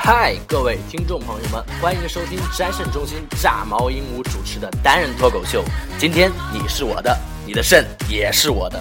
[0.00, 5.64] 嗨，各位听众朋友们，欢迎收听摘肾中心炸毛鹦鹉主持的单人脱口秀。
[5.98, 8.80] 今天你是我的，你的肾也是我的。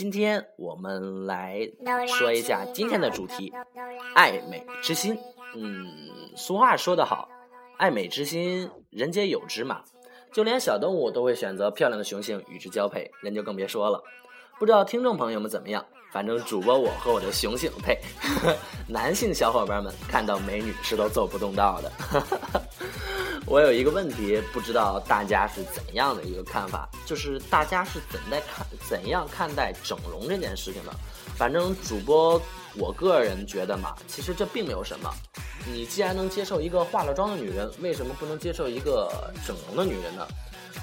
[0.00, 1.60] 今天我们来
[2.08, 3.52] 说一下今天的主题——
[4.16, 5.14] 爱美之心。
[5.54, 5.86] 嗯，
[6.34, 7.28] 俗话说得好
[7.76, 9.82] ，“爱美之心，人皆有之”嘛。
[10.32, 14.02] 就连小动物都会选择漂亮的雄性与之交配，人就更别说了。
[14.58, 15.84] 不知道听众朋友们怎么样？
[16.10, 17.98] 反正主播我和我的雄性配，
[18.88, 21.92] 男性小伙伴们看到美女是都走不动道的。
[23.50, 30.94] 我有一个问题，不知道大家是怎样的一个看法，就是大家是怎在看怎样看待整容这件事情的？
[31.34, 32.40] 反正主播
[32.76, 35.12] 我个人觉得嘛，其实这并没有什么。
[35.66, 39.10] 你既然能接受一个化了妆的女人，为什么不能接受一个
[39.44, 40.24] 整容的女人呢？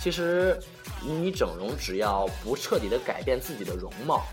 [0.01, 0.59] 其实
[1.01, 4.25] 你整容只要不彻底的改变自己的容貌，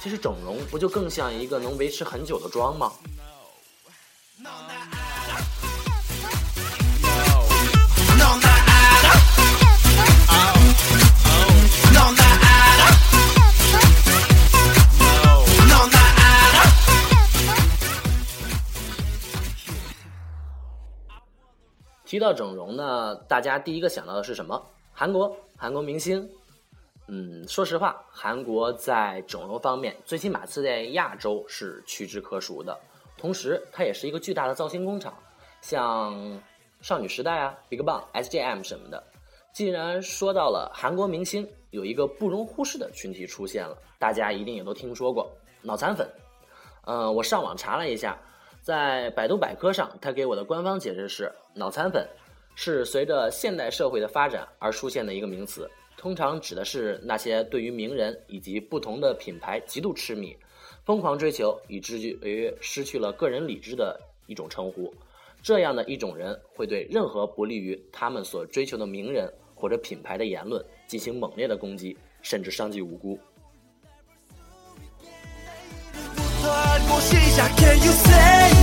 [0.00, 2.92] 其实整容不就更像一个能维持很久的妆吗？
[22.12, 24.62] 提到整容呢，大家第一个想到的是什么？
[24.92, 26.28] 韩国，韩国明星。
[27.06, 32.78] 嗯，说实话，韩国在整容方面，最起码是在亚洲是屈指可数的。
[33.16, 35.16] 同时，它也是一个巨大的造型工厂，
[35.62, 36.38] 像
[36.82, 39.02] 少女时代啊、BigBang、SJM 什么的。
[39.54, 45.32] 既然说到了韩国明星，有一个不容忽视的群体出现了，大家一定也都听说过
[45.62, 46.06] 脑残粉。
[46.84, 48.20] 嗯，我上网查了一下。
[48.62, 52.06] 在百度百科上，他给我的官方解释是：脑残粉
[52.54, 60.36] 是随着现代社会的发展而出现的一个名词，通常指的是那些对于名人以及不同的品牌极度痴迷、
[60.84, 64.94] 疯狂追求，以至于失去了个人理智的一种称呼。
[65.42, 73.18] 这样的一种人会对任何不利于他们所追求的名人或者品牌的言论进行猛烈的攻击，甚至伤及无辜。
[77.56, 78.61] Can you say？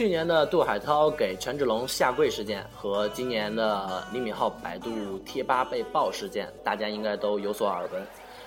[0.00, 8.02] 去年的杜海涛给权志龙下跪事件和今年的李敏镐百度贴吧被爆事件，大家应该都有所耳闻。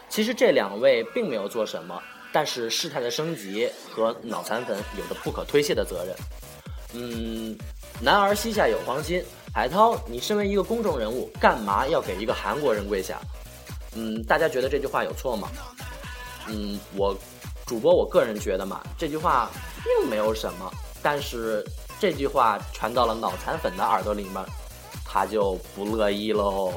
[0.10, 6.16] 其实这两位并没有做什么，但是事态的升级和脑残粉有着不可推卸的责任。
[6.96, 7.56] 嗯，
[8.02, 13.20] 男儿膝下有黄金，海涛，你身为一个公众人物，干嘛要给一个韩国人跪下？
[13.96, 15.48] 嗯，大家觉得这句话有错吗？
[16.48, 17.16] 嗯，我
[17.64, 19.52] 主播我个人觉得嘛，这句话
[19.84, 20.74] 并没有什么。
[21.04, 21.64] 但是
[22.00, 24.44] 这句话传到了脑残粉的耳朵里面，
[25.06, 26.72] 他就不乐意喽。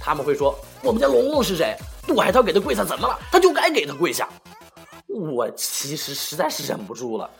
[0.00, 1.76] 他们会说：“我们家龙龙是谁？
[2.06, 3.18] 杜海涛给他跪下怎么了？
[3.30, 4.26] 他就该给他跪下。”
[5.06, 7.30] 我其实实在是忍不住了，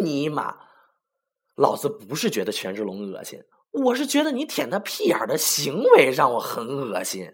[0.00, 0.56] 尼玛，
[1.56, 3.38] 老子不是觉得权志龙恶心，
[3.72, 7.30] 我是觉得你舔他屁眼的行为让我很恶心。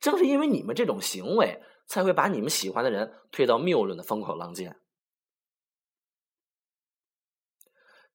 [0.00, 4.74] 正是因为你们这种行为，才会把你们喜欢的人推到谬论的风口浪尖。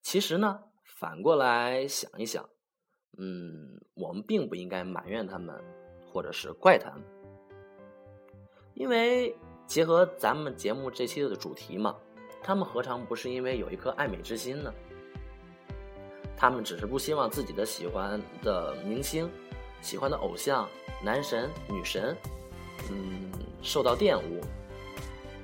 [0.01, 2.47] 其实呢，反过来想一想，
[3.17, 5.55] 嗯，我们并不应该埋怨他们，
[6.05, 7.03] 或者是怪他们，
[8.73, 9.35] 因为
[9.67, 11.95] 结合咱们节目这期的主题嘛，
[12.41, 14.73] 他们何尝不是因为有一颗爱美之心呢？
[16.35, 19.29] 他们只是不希望自己的喜欢的明星、
[19.81, 20.67] 喜欢的偶像、
[21.03, 22.17] 男神女神，
[22.89, 23.31] 嗯，
[23.61, 24.41] 受到玷污，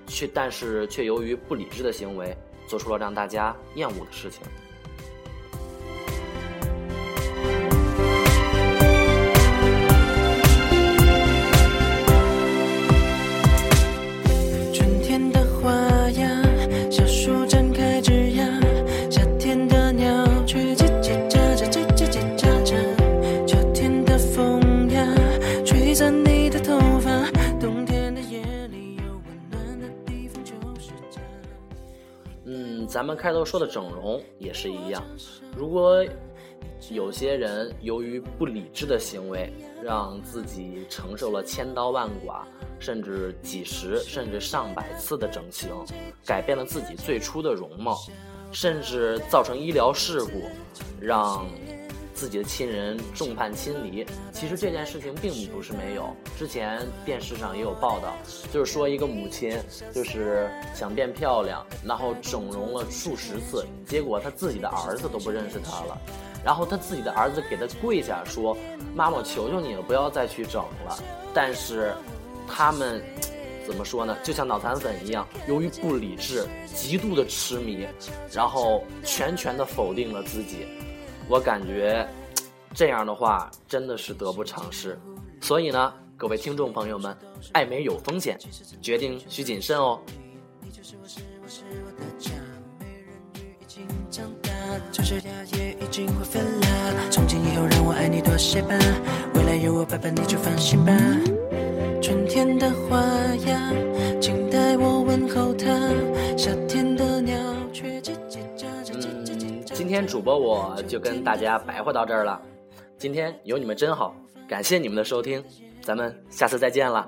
[0.07, 2.35] 却但是却由于不理智的行为。
[2.67, 4.41] 做出了让大家厌恶的事情。
[32.97, 35.03] 咱们开头说的整容也是一样，
[35.55, 36.03] 如果
[36.89, 39.53] 有些人由于不理智的行为，
[39.83, 42.43] 让自己承受了千刀万剐，
[42.79, 45.69] 甚至几十甚至上百次的整形，
[46.25, 47.99] 改变了自己最初的容貌，
[48.51, 50.49] 甚至造成医疗事故，
[50.99, 51.45] 让。
[52.17, 54.03] 自己的亲人众叛亲离，
[54.33, 56.09] 其实这件事情并不是没有。
[56.35, 58.15] 之前电视上也有报道，
[58.51, 59.55] 就是说一个母亲
[59.93, 65.95] 就是想变漂亮，然后整容了数十次，结果她自己的儿子都不认识她了。
[66.43, 68.57] 然后她自己的儿子给她跪下说
[68.95, 70.97] ：“妈妈，我求求你了，不要再去整了。”
[71.35, 71.93] 但是
[72.47, 72.99] 他们
[73.67, 74.17] 怎么说呢？
[74.23, 77.85] 就像脑残粉一样，由于不理智、极度的痴迷，
[78.33, 80.65] 然后全权的否定了自己。
[81.29, 82.07] 我感觉，
[82.73, 84.97] 这样的话真的是得不偿失。
[85.41, 87.15] 所以呢，各位听众朋友们，
[87.53, 88.37] 爱美有风险，
[88.81, 89.99] 决定需谨慎哦。
[94.91, 98.75] 就是家也已经会分了，从今以后让我爱你多些吧，
[99.35, 100.93] 未来有我陪伴你就放心吧。
[102.01, 102.99] 春天的花
[103.45, 103.71] 呀，
[104.19, 105.65] 请代我问候它，
[106.37, 106.51] 夏
[109.87, 112.41] 今天主播我就跟大家白话到这儿了，
[112.97, 114.13] 今天有你们真好，
[114.45, 115.41] 感谢你们的收听，
[115.81, 117.07] 咱们下次再见了。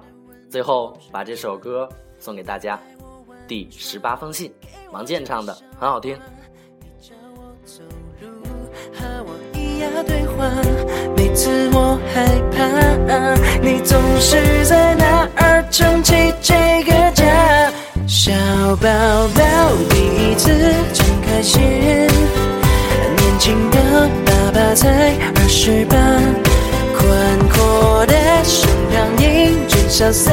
[0.50, 1.90] 最后把这首歌
[2.20, 2.78] 送给大家，
[3.50, 4.50] 《第十八封信》，
[4.94, 6.18] 王健唱的，很好听。
[11.18, 16.56] 每次我害怕，你总是在那儿撑起这
[16.86, 17.70] 个家。
[18.08, 18.31] 小
[18.78, 18.88] 宝
[19.36, 20.50] 宝第一次
[20.94, 22.08] 睁开心。
[24.80, 24.88] 才
[25.36, 25.98] 二十八，
[26.96, 28.16] 宽阔的
[28.46, 30.31] 胸膛英俊潇洒。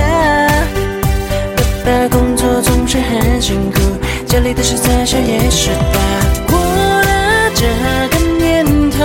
[1.84, 3.80] 爸爸工作总是很辛苦，
[4.24, 5.98] 家里的事再小也是大。
[6.46, 7.66] 过了这
[8.12, 8.98] 个年头，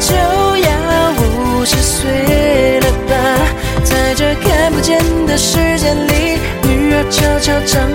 [0.00, 3.14] 就要五十岁了吧？
[3.84, 7.88] 在这看不见的时间里，女儿悄悄长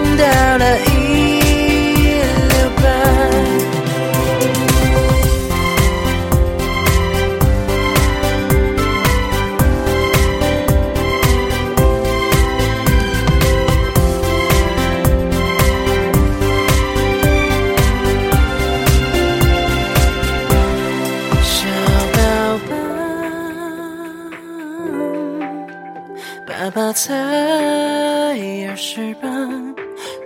[26.95, 29.27] 才二十八，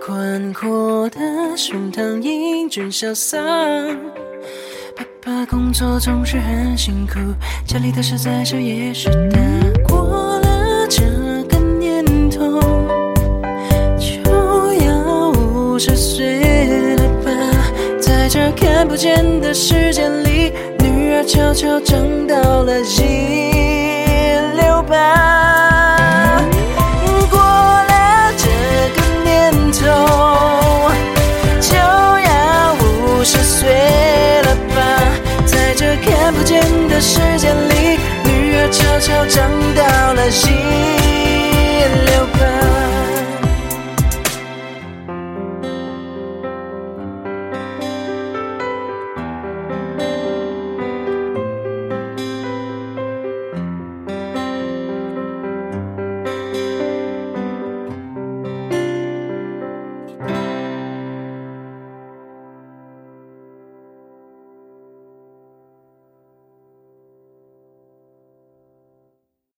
[0.00, 1.18] 宽阔的
[1.56, 3.36] 胸膛英俊潇洒。
[4.96, 7.18] 爸爸工作总是很辛苦，
[7.66, 9.40] 家里的事再小也是大。
[9.88, 11.02] 过了这
[11.48, 12.60] 个年头，
[13.98, 17.32] 就要五十岁了吧？
[18.00, 25.79] 在这看不见的时间里，女儿悄悄长到了一六八。
[29.72, 30.90] 头
[31.60, 33.68] 就要五十岁
[34.42, 34.78] 了吧，
[35.46, 39.82] 在这看不见的时间里，女儿悄悄长到
[40.14, 42.69] 了一六八。